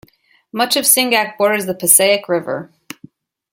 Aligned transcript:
Much 0.51 0.75
of 0.75 0.83
Singac 0.85 1.37
borders 1.37 1.67
the 1.67 1.75
Passaic 1.75 2.27
River. 2.27 2.71